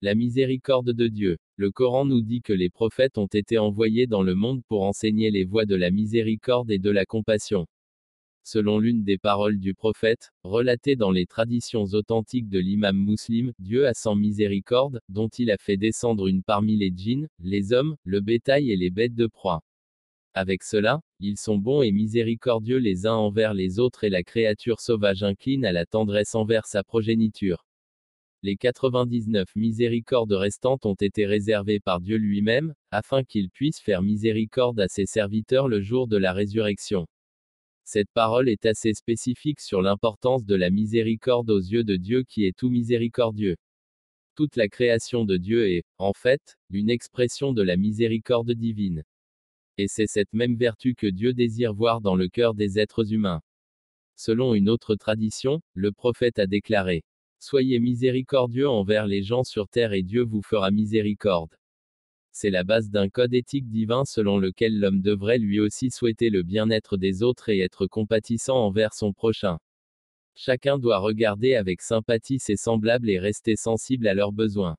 La 0.00 0.14
miséricorde 0.14 0.92
de 0.92 1.08
Dieu. 1.08 1.38
Le 1.56 1.72
Coran 1.72 2.04
nous 2.04 2.22
dit 2.22 2.40
que 2.40 2.52
les 2.52 2.70
prophètes 2.70 3.18
ont 3.18 3.26
été 3.26 3.58
envoyés 3.58 4.06
dans 4.06 4.22
le 4.22 4.36
monde 4.36 4.62
pour 4.68 4.84
enseigner 4.84 5.32
les 5.32 5.44
voies 5.44 5.66
de 5.66 5.74
la 5.74 5.90
miséricorde 5.90 6.70
et 6.70 6.78
de 6.78 6.90
la 6.90 7.04
compassion. 7.04 7.66
Selon 8.44 8.78
l'une 8.78 9.02
des 9.02 9.18
paroles 9.18 9.58
du 9.58 9.74
prophète, 9.74 10.30
relatée 10.44 10.94
dans 10.94 11.10
les 11.10 11.26
traditions 11.26 11.82
authentiques 11.82 12.48
de 12.48 12.60
l'imam 12.60 12.96
musulman, 12.96 13.50
Dieu 13.58 13.88
a 13.88 13.92
sans 13.92 14.14
miséricorde, 14.14 15.00
dont 15.08 15.26
il 15.36 15.50
a 15.50 15.58
fait 15.58 15.76
descendre 15.76 16.28
une 16.28 16.44
parmi 16.44 16.76
les 16.76 16.92
djinns, 16.94 17.26
les 17.40 17.72
hommes, 17.72 17.96
le 18.04 18.20
bétail 18.20 18.70
et 18.70 18.76
les 18.76 18.90
bêtes 18.90 19.16
de 19.16 19.26
proie. 19.26 19.62
Avec 20.32 20.62
cela, 20.62 21.00
ils 21.18 21.38
sont 21.38 21.58
bons 21.58 21.82
et 21.82 21.90
miséricordieux 21.90 22.78
les 22.78 23.04
uns 23.04 23.16
envers 23.16 23.52
les 23.52 23.80
autres 23.80 24.04
et 24.04 24.10
la 24.10 24.22
créature 24.22 24.78
sauvage 24.78 25.24
incline 25.24 25.64
à 25.64 25.72
la 25.72 25.86
tendresse 25.86 26.36
envers 26.36 26.66
sa 26.66 26.84
progéniture. 26.84 27.67
Les 28.44 28.56
99 28.56 29.48
miséricordes 29.56 30.32
restantes 30.32 30.86
ont 30.86 30.94
été 30.94 31.26
réservées 31.26 31.80
par 31.80 32.00
Dieu 32.00 32.16
lui-même, 32.18 32.72
afin 32.92 33.24
qu'il 33.24 33.50
puisse 33.50 33.80
faire 33.80 34.00
miséricorde 34.00 34.78
à 34.78 34.86
ses 34.86 35.06
serviteurs 35.06 35.66
le 35.66 35.80
jour 35.80 36.06
de 36.06 36.16
la 36.16 36.32
résurrection. 36.32 37.08
Cette 37.82 38.12
parole 38.12 38.48
est 38.48 38.64
assez 38.64 38.94
spécifique 38.94 39.60
sur 39.60 39.82
l'importance 39.82 40.44
de 40.44 40.54
la 40.54 40.70
miséricorde 40.70 41.50
aux 41.50 41.58
yeux 41.58 41.82
de 41.82 41.96
Dieu 41.96 42.22
qui 42.22 42.44
est 42.44 42.56
tout 42.56 42.70
miséricordieux. 42.70 43.56
Toute 44.36 44.54
la 44.54 44.68
création 44.68 45.24
de 45.24 45.36
Dieu 45.36 45.68
est, 45.68 45.82
en 45.98 46.12
fait, 46.12 46.58
une 46.70 46.90
expression 46.90 47.52
de 47.52 47.62
la 47.62 47.76
miséricorde 47.76 48.52
divine. 48.52 49.02
Et 49.78 49.88
c'est 49.88 50.06
cette 50.06 50.32
même 50.32 50.54
vertu 50.54 50.94
que 50.94 51.08
Dieu 51.08 51.32
désire 51.32 51.74
voir 51.74 52.00
dans 52.00 52.14
le 52.14 52.28
cœur 52.28 52.54
des 52.54 52.78
êtres 52.78 53.12
humains. 53.12 53.40
Selon 54.14 54.54
une 54.54 54.68
autre 54.68 54.94
tradition, 54.94 55.60
le 55.74 55.90
prophète 55.90 56.38
a 56.38 56.46
déclaré 56.46 57.02
Soyez 57.40 57.78
miséricordieux 57.78 58.68
envers 58.68 59.06
les 59.06 59.22
gens 59.22 59.44
sur 59.44 59.68
terre 59.68 59.92
et 59.92 60.02
Dieu 60.02 60.22
vous 60.22 60.42
fera 60.42 60.70
miséricorde 60.70 61.58
c'est 62.38 62.50
la 62.50 62.62
base 62.62 62.88
d'un 62.88 63.08
code 63.08 63.34
éthique 63.34 63.68
divin 63.68 64.04
selon 64.04 64.38
lequel 64.38 64.78
l'homme 64.78 65.02
devrait 65.02 65.38
lui 65.38 65.58
aussi 65.58 65.90
souhaiter 65.90 66.30
le 66.30 66.44
bien-être 66.44 66.96
des 66.96 67.24
autres 67.24 67.48
et 67.48 67.58
être 67.58 67.88
compatissant 67.88 68.58
envers 68.58 68.94
son 68.94 69.12
prochain. 69.12 69.58
Chacun 70.36 70.78
doit 70.78 70.98
regarder 70.98 71.56
avec 71.56 71.82
sympathie 71.82 72.38
ses 72.38 72.54
semblables 72.54 73.10
et 73.10 73.18
rester 73.18 73.56
sensible 73.56 74.06
à 74.06 74.14
leurs 74.14 74.30
besoins. 74.30 74.76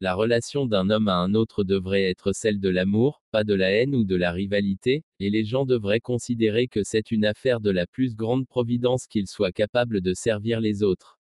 La 0.00 0.14
relation 0.14 0.66
d'un 0.66 0.90
homme 0.90 1.08
à 1.08 1.16
un 1.16 1.32
autre 1.32 1.64
devrait 1.64 2.02
être 2.02 2.32
celle 2.32 2.60
de 2.60 2.68
l'amour, 2.68 3.22
pas 3.30 3.44
de 3.44 3.54
la 3.54 3.70
haine 3.70 3.94
ou 3.94 4.04
de 4.04 4.16
la 4.16 4.32
rivalité, 4.32 5.04
et 5.20 5.30
les 5.30 5.46
gens 5.46 5.64
devraient 5.64 6.00
considérer 6.00 6.68
que 6.68 6.82
c'est 6.82 7.10
une 7.10 7.24
affaire 7.24 7.60
de 7.60 7.70
la 7.70 7.86
plus 7.86 8.14
grande 8.14 8.46
providence 8.46 9.06
qu'ils 9.06 9.28
soient 9.28 9.52
capables 9.52 10.02
de 10.02 10.12
servir 10.12 10.60
les 10.60 10.82
autres. 10.82 11.18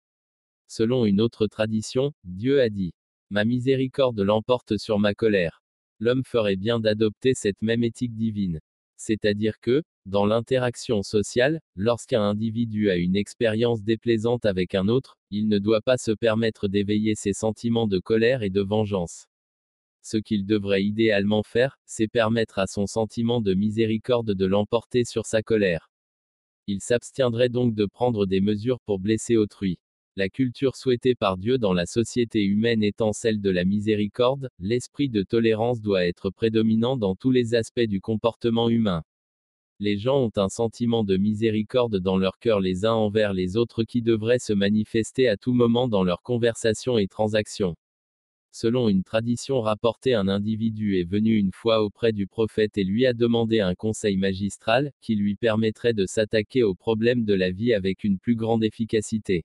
Selon 0.68 1.06
une 1.06 1.22
autre 1.22 1.46
tradition, 1.46 2.12
Dieu 2.24 2.60
a 2.60 2.68
dit 2.68 2.92
Ma 3.30 3.44
miséricorde 3.44 4.20
l'emporte 4.20 4.76
sur 4.76 4.98
ma 4.98 5.14
colère. 5.14 5.62
L'homme 5.98 6.24
ferait 6.24 6.56
bien 6.56 6.78
d'adopter 6.78 7.32
cette 7.34 7.60
même 7.62 7.82
éthique 7.82 8.14
divine. 8.14 8.60
C'est-à-dire 8.96 9.60
que, 9.60 9.82
dans 10.06 10.26
l'interaction 10.26 11.02
sociale, 11.02 11.60
lorsqu'un 11.74 12.22
individu 12.22 12.90
a 12.90 12.96
une 12.96 13.16
expérience 13.16 13.82
déplaisante 13.82 14.44
avec 14.44 14.74
un 14.74 14.88
autre, 14.88 15.16
il 15.30 15.48
ne 15.48 15.58
doit 15.58 15.80
pas 15.80 15.96
se 15.96 16.12
permettre 16.12 16.68
d'éveiller 16.68 17.14
ses 17.14 17.32
sentiments 17.32 17.86
de 17.86 17.98
colère 17.98 18.42
et 18.42 18.50
de 18.50 18.60
vengeance. 18.60 19.26
Ce 20.02 20.18
qu'il 20.18 20.46
devrait 20.46 20.84
idéalement 20.84 21.42
faire, 21.42 21.78
c'est 21.86 22.08
permettre 22.08 22.58
à 22.58 22.66
son 22.66 22.86
sentiment 22.86 23.40
de 23.40 23.54
miséricorde 23.54 24.32
de 24.34 24.46
l'emporter 24.46 25.04
sur 25.04 25.26
sa 25.26 25.42
colère. 25.42 25.90
Il 26.66 26.80
s'abstiendrait 26.80 27.48
donc 27.48 27.74
de 27.74 27.86
prendre 27.86 28.26
des 28.26 28.40
mesures 28.40 28.80
pour 28.80 28.98
blesser 28.98 29.36
autrui. 29.36 29.78
La 30.18 30.28
culture 30.28 30.74
souhaitée 30.74 31.14
par 31.14 31.38
Dieu 31.38 31.58
dans 31.58 31.72
la 31.72 31.86
société 31.86 32.42
humaine 32.42 32.82
étant 32.82 33.12
celle 33.12 33.40
de 33.40 33.50
la 33.50 33.64
miséricorde, 33.64 34.50
l'esprit 34.58 35.08
de 35.08 35.22
tolérance 35.22 35.80
doit 35.80 36.06
être 36.06 36.30
prédominant 36.30 36.96
dans 36.96 37.14
tous 37.14 37.30
les 37.30 37.54
aspects 37.54 37.78
du 37.78 38.00
comportement 38.00 38.68
humain. 38.68 39.04
Les 39.78 39.96
gens 39.96 40.24
ont 40.24 40.32
un 40.34 40.48
sentiment 40.48 41.04
de 41.04 41.16
miséricorde 41.16 42.00
dans 42.00 42.16
leur 42.16 42.40
cœur 42.40 42.58
les 42.58 42.84
uns 42.84 42.94
envers 42.94 43.32
les 43.32 43.56
autres 43.56 43.84
qui 43.84 44.02
devrait 44.02 44.40
se 44.40 44.52
manifester 44.52 45.28
à 45.28 45.36
tout 45.36 45.52
moment 45.52 45.86
dans 45.86 46.02
leurs 46.02 46.22
conversations 46.22 46.98
et 46.98 47.06
transactions. 47.06 47.76
Selon 48.50 48.88
une 48.88 49.04
tradition 49.04 49.60
rapportée, 49.60 50.14
un 50.14 50.26
individu 50.26 50.98
est 50.98 51.08
venu 51.08 51.36
une 51.36 51.52
fois 51.52 51.84
auprès 51.84 52.10
du 52.10 52.26
prophète 52.26 52.76
et 52.76 52.82
lui 52.82 53.06
a 53.06 53.12
demandé 53.12 53.60
un 53.60 53.76
conseil 53.76 54.16
magistral, 54.16 54.90
qui 55.00 55.14
lui 55.14 55.36
permettrait 55.36 55.94
de 55.94 56.06
s'attaquer 56.06 56.64
aux 56.64 56.74
problèmes 56.74 57.24
de 57.24 57.34
la 57.34 57.52
vie 57.52 57.72
avec 57.72 58.02
une 58.02 58.18
plus 58.18 58.34
grande 58.34 58.64
efficacité. 58.64 59.44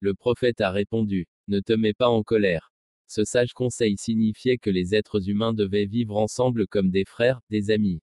Le 0.00 0.14
prophète 0.14 0.60
a 0.60 0.70
répondu, 0.70 1.26
Ne 1.48 1.58
te 1.58 1.72
mets 1.72 1.92
pas 1.92 2.08
en 2.08 2.22
colère. 2.22 2.72
Ce 3.08 3.24
sage 3.24 3.52
conseil 3.52 3.96
signifiait 3.96 4.58
que 4.58 4.70
les 4.70 4.94
êtres 4.94 5.28
humains 5.28 5.52
devaient 5.52 5.86
vivre 5.86 6.16
ensemble 6.16 6.66
comme 6.68 6.90
des 6.90 7.04
frères, 7.04 7.40
des 7.50 7.70
amis. 7.70 8.00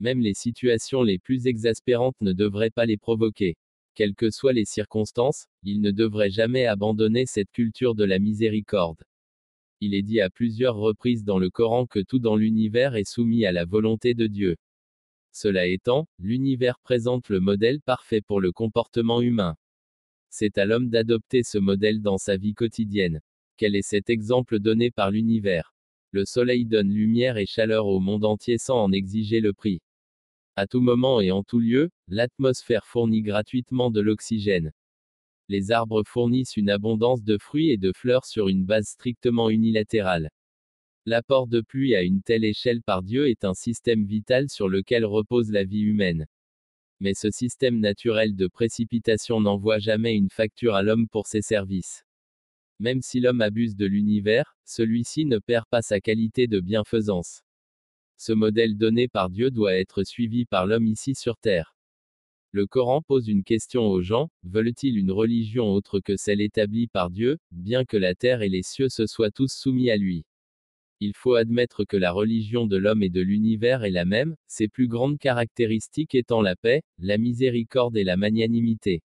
Même 0.00 0.20
les 0.20 0.34
situations 0.34 1.04
les 1.04 1.20
plus 1.20 1.46
exaspérantes 1.46 2.20
ne 2.20 2.32
devraient 2.32 2.70
pas 2.70 2.86
les 2.86 2.96
provoquer. 2.96 3.56
Quelles 3.94 4.16
que 4.16 4.30
soient 4.30 4.52
les 4.52 4.64
circonstances, 4.64 5.46
ils 5.62 5.80
ne 5.80 5.92
devraient 5.92 6.30
jamais 6.30 6.66
abandonner 6.66 7.24
cette 7.26 7.52
culture 7.52 7.94
de 7.94 8.04
la 8.04 8.18
miséricorde. 8.18 9.04
Il 9.80 9.94
est 9.94 10.02
dit 10.02 10.20
à 10.20 10.30
plusieurs 10.30 10.76
reprises 10.76 11.22
dans 11.22 11.38
le 11.38 11.50
Coran 11.50 11.86
que 11.86 12.00
tout 12.00 12.18
dans 12.18 12.36
l'univers 12.36 12.96
est 12.96 13.08
soumis 13.08 13.44
à 13.46 13.52
la 13.52 13.64
volonté 13.64 14.14
de 14.14 14.26
Dieu. 14.26 14.56
Cela 15.30 15.66
étant, 15.66 16.08
l'univers 16.18 16.80
présente 16.80 17.28
le 17.28 17.38
modèle 17.38 17.80
parfait 17.80 18.22
pour 18.22 18.40
le 18.40 18.50
comportement 18.50 19.20
humain. 19.20 19.56
C'est 20.34 20.56
à 20.56 20.64
l'homme 20.64 20.88
d'adopter 20.88 21.42
ce 21.42 21.58
modèle 21.58 22.00
dans 22.00 22.16
sa 22.16 22.38
vie 22.38 22.54
quotidienne. 22.54 23.20
Quel 23.58 23.76
est 23.76 23.86
cet 23.86 24.08
exemple 24.08 24.60
donné 24.60 24.90
par 24.90 25.10
l'univers? 25.10 25.74
Le 26.10 26.24
soleil 26.24 26.64
donne 26.64 26.88
lumière 26.88 27.36
et 27.36 27.44
chaleur 27.44 27.86
au 27.86 28.00
monde 28.00 28.24
entier 28.24 28.56
sans 28.56 28.82
en 28.82 28.92
exiger 28.92 29.40
le 29.40 29.52
prix. 29.52 29.82
À 30.56 30.66
tout 30.66 30.80
moment 30.80 31.20
et 31.20 31.30
en 31.30 31.42
tout 31.42 31.58
lieu, 31.58 31.90
l'atmosphère 32.08 32.86
fournit 32.86 33.20
gratuitement 33.20 33.90
de 33.90 34.00
l'oxygène. 34.00 34.72
Les 35.48 35.70
arbres 35.70 36.02
fournissent 36.02 36.56
une 36.56 36.70
abondance 36.70 37.22
de 37.22 37.36
fruits 37.36 37.68
et 37.68 37.76
de 37.76 37.92
fleurs 37.94 38.24
sur 38.24 38.48
une 38.48 38.64
base 38.64 38.86
strictement 38.86 39.50
unilatérale. 39.50 40.30
L'apport 41.04 41.46
de 41.46 41.60
pluie 41.60 41.94
à 41.94 42.00
une 42.00 42.22
telle 42.22 42.44
échelle 42.44 42.80
par 42.80 43.02
Dieu 43.02 43.28
est 43.28 43.44
un 43.44 43.52
système 43.52 44.06
vital 44.06 44.48
sur 44.48 44.70
lequel 44.70 45.04
repose 45.04 45.52
la 45.52 45.64
vie 45.64 45.82
humaine 45.82 46.26
mais 47.02 47.14
ce 47.14 47.32
système 47.32 47.80
naturel 47.80 48.36
de 48.36 48.46
précipitation 48.46 49.40
n'envoie 49.40 49.80
jamais 49.80 50.14
une 50.14 50.30
facture 50.30 50.76
à 50.76 50.84
l'homme 50.84 51.08
pour 51.08 51.26
ses 51.26 51.42
services. 51.42 52.04
Même 52.78 53.02
si 53.02 53.18
l'homme 53.18 53.40
abuse 53.40 53.74
de 53.74 53.86
l'univers, 53.86 54.56
celui-ci 54.64 55.24
ne 55.24 55.40
perd 55.40 55.66
pas 55.68 55.82
sa 55.82 56.00
qualité 56.00 56.46
de 56.46 56.60
bienfaisance. 56.60 57.42
Ce 58.18 58.32
modèle 58.32 58.78
donné 58.78 59.08
par 59.08 59.30
Dieu 59.30 59.50
doit 59.50 59.74
être 59.74 60.04
suivi 60.04 60.44
par 60.44 60.64
l'homme 60.64 60.86
ici 60.86 61.16
sur 61.16 61.38
Terre. 61.38 61.74
Le 62.52 62.68
Coran 62.68 63.02
pose 63.02 63.26
une 63.26 63.42
question 63.42 63.88
aux 63.88 64.02
gens, 64.02 64.30
veulent-ils 64.44 64.96
une 64.96 65.10
religion 65.10 65.72
autre 65.72 65.98
que 65.98 66.16
celle 66.16 66.40
établie 66.40 66.86
par 66.86 67.10
Dieu, 67.10 67.38
bien 67.50 67.84
que 67.84 67.96
la 67.96 68.14
terre 68.14 68.42
et 68.42 68.48
les 68.48 68.62
cieux 68.62 68.88
se 68.88 69.08
soient 69.08 69.32
tous 69.32 69.52
soumis 69.52 69.90
à 69.90 69.96
lui? 69.96 70.24
Il 71.02 71.14
faut 71.16 71.34
admettre 71.34 71.84
que 71.84 71.96
la 71.96 72.12
religion 72.12 72.68
de 72.68 72.76
l'homme 72.76 73.02
et 73.02 73.10
de 73.10 73.20
l'univers 73.20 73.82
est 73.82 73.90
la 73.90 74.04
même, 74.04 74.36
ses 74.46 74.68
plus 74.68 74.86
grandes 74.86 75.18
caractéristiques 75.18 76.14
étant 76.14 76.42
la 76.42 76.54
paix, 76.54 76.82
la 76.98 77.18
miséricorde 77.18 77.96
et 77.96 78.04
la 78.04 78.16
magnanimité. 78.16 79.02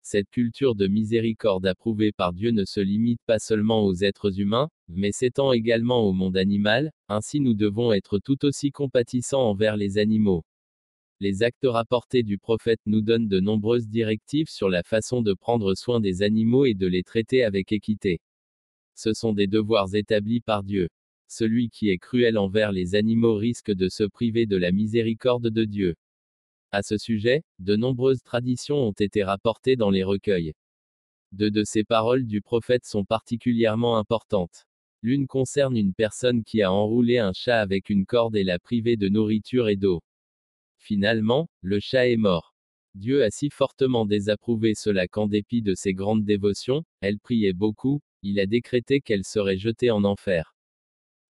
Cette 0.00 0.30
culture 0.30 0.74
de 0.74 0.86
miséricorde 0.86 1.66
approuvée 1.66 2.12
par 2.12 2.32
Dieu 2.32 2.50
ne 2.50 2.64
se 2.64 2.80
limite 2.80 3.20
pas 3.26 3.38
seulement 3.38 3.84
aux 3.84 3.94
êtres 3.96 4.40
humains, 4.40 4.70
mais 4.88 5.12
s'étend 5.12 5.52
également 5.52 6.00
au 6.00 6.14
monde 6.14 6.38
animal, 6.38 6.92
ainsi 7.08 7.40
nous 7.40 7.52
devons 7.52 7.92
être 7.92 8.18
tout 8.18 8.46
aussi 8.46 8.70
compatissants 8.70 9.50
envers 9.50 9.76
les 9.76 9.98
animaux. 9.98 10.46
Les 11.20 11.42
actes 11.42 11.66
rapportés 11.66 12.22
du 12.22 12.38
prophète 12.38 12.80
nous 12.86 13.02
donnent 13.02 13.28
de 13.28 13.40
nombreuses 13.40 13.88
directives 13.88 14.48
sur 14.48 14.70
la 14.70 14.82
façon 14.82 15.20
de 15.20 15.34
prendre 15.34 15.74
soin 15.74 16.00
des 16.00 16.22
animaux 16.22 16.64
et 16.64 16.72
de 16.72 16.86
les 16.86 17.02
traiter 17.02 17.44
avec 17.44 17.70
équité. 17.72 18.22
Ce 18.94 19.12
sont 19.12 19.34
des 19.34 19.46
devoirs 19.46 19.94
établis 19.94 20.40
par 20.40 20.62
Dieu. 20.62 20.88
Celui 21.28 21.68
qui 21.68 21.90
est 21.90 21.98
cruel 21.98 22.38
envers 22.38 22.72
les 22.72 22.94
animaux 22.94 23.36
risque 23.36 23.70
de 23.70 23.90
se 23.90 24.02
priver 24.04 24.46
de 24.46 24.56
la 24.56 24.72
miséricorde 24.72 25.50
de 25.50 25.64
Dieu. 25.64 25.94
À 26.70 26.82
ce 26.82 26.96
sujet, 26.96 27.44
de 27.58 27.76
nombreuses 27.76 28.22
traditions 28.22 28.78
ont 28.78 28.92
été 28.92 29.24
rapportées 29.24 29.76
dans 29.76 29.90
les 29.90 30.04
recueils. 30.04 30.54
Deux 31.32 31.50
de 31.50 31.64
ces 31.64 31.84
paroles 31.84 32.26
du 32.26 32.40
prophète 32.40 32.86
sont 32.86 33.04
particulièrement 33.04 33.98
importantes. 33.98 34.64
L'une 35.02 35.26
concerne 35.26 35.76
une 35.76 35.92
personne 35.92 36.44
qui 36.44 36.62
a 36.62 36.72
enroulé 36.72 37.18
un 37.18 37.34
chat 37.34 37.60
avec 37.60 37.90
une 37.90 38.06
corde 38.06 38.34
et 38.34 38.44
l'a 38.44 38.58
privé 38.58 38.96
de 38.96 39.08
nourriture 39.08 39.68
et 39.68 39.76
d'eau. 39.76 40.02
Finalement, 40.78 41.50
le 41.60 41.78
chat 41.78 42.08
est 42.08 42.16
mort. 42.16 42.54
Dieu 42.94 43.22
a 43.22 43.30
si 43.30 43.50
fortement 43.50 44.06
désapprouvé 44.06 44.74
cela 44.74 45.06
qu'en 45.06 45.26
dépit 45.26 45.60
de 45.60 45.74
ses 45.74 45.92
grandes 45.92 46.24
dévotions, 46.24 46.84
elle 47.02 47.18
priait 47.18 47.52
beaucoup, 47.52 48.00
il 48.22 48.40
a 48.40 48.46
décrété 48.46 49.02
qu'elle 49.02 49.24
serait 49.24 49.58
jetée 49.58 49.90
en 49.90 50.04
enfer. 50.04 50.57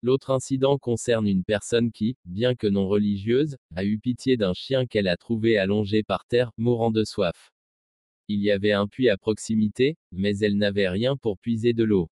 L'autre 0.00 0.30
incident 0.30 0.78
concerne 0.78 1.26
une 1.26 1.42
personne 1.42 1.90
qui, 1.90 2.16
bien 2.24 2.54
que 2.54 2.68
non 2.68 2.86
religieuse, 2.86 3.56
a 3.74 3.84
eu 3.84 3.98
pitié 3.98 4.36
d'un 4.36 4.54
chien 4.54 4.86
qu'elle 4.86 5.08
a 5.08 5.16
trouvé 5.16 5.58
allongé 5.58 6.04
par 6.04 6.24
terre, 6.24 6.52
mourant 6.56 6.92
de 6.92 7.04
soif. 7.04 7.50
Il 8.28 8.40
y 8.40 8.52
avait 8.52 8.72
un 8.72 8.86
puits 8.86 9.08
à 9.08 9.16
proximité, 9.16 9.96
mais 10.12 10.38
elle 10.38 10.56
n'avait 10.56 10.88
rien 10.88 11.16
pour 11.16 11.38
puiser 11.38 11.72
de 11.72 11.82
l'eau. 11.82 12.10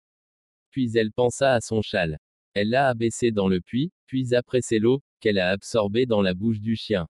Puis 0.69 0.95
elle 0.95 1.11
pensa 1.11 1.53
à 1.53 1.59
son 1.59 1.81
châle. 1.81 2.19
Elle 2.53 2.69
l'a 2.69 2.87
abaissé 2.87 3.31
dans 3.31 3.47
le 3.47 3.59
puits, 3.59 3.91
puis 4.05 4.33
a 4.33 4.43
pressé 4.43 4.79
l'eau, 4.79 5.01
qu'elle 5.19 5.39
a 5.39 5.49
absorbée 5.49 6.05
dans 6.05 6.21
la 6.21 6.33
bouche 6.33 6.61
du 6.61 6.75
chien. 6.75 7.07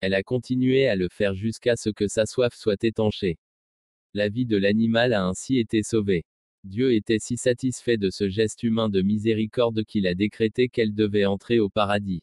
Elle 0.00 0.14
a 0.14 0.22
continué 0.22 0.88
à 0.88 0.96
le 0.96 1.08
faire 1.10 1.34
jusqu'à 1.34 1.76
ce 1.76 1.90
que 1.90 2.08
sa 2.08 2.24
soif 2.24 2.54
soit 2.54 2.82
étanchée. 2.84 3.36
La 4.14 4.28
vie 4.28 4.46
de 4.46 4.56
l'animal 4.56 5.12
a 5.12 5.26
ainsi 5.26 5.58
été 5.58 5.82
sauvée. 5.82 6.24
Dieu 6.64 6.94
était 6.94 7.18
si 7.18 7.36
satisfait 7.36 7.96
de 7.96 8.10
ce 8.10 8.28
geste 8.28 8.62
humain 8.62 8.88
de 8.88 9.00
miséricorde 9.00 9.84
qu'il 9.84 10.06
a 10.06 10.14
décrété 10.14 10.68
qu'elle 10.68 10.94
devait 10.94 11.24
entrer 11.24 11.58
au 11.58 11.70
paradis. 11.70 12.22